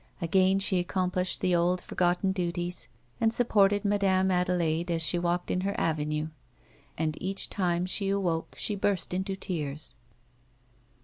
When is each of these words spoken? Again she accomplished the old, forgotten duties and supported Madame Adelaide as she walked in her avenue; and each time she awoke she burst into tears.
Again 0.19 0.57
she 0.57 0.79
accomplished 0.79 1.41
the 1.41 1.53
old, 1.53 1.79
forgotten 1.79 2.31
duties 2.31 2.87
and 3.19 3.31
supported 3.31 3.85
Madame 3.85 4.31
Adelaide 4.31 4.89
as 4.89 5.03
she 5.03 5.19
walked 5.19 5.51
in 5.51 5.61
her 5.61 5.79
avenue; 5.79 6.29
and 6.97 7.21
each 7.21 7.51
time 7.51 7.85
she 7.85 8.09
awoke 8.09 8.55
she 8.57 8.73
burst 8.73 9.13
into 9.13 9.35
tears. 9.35 9.93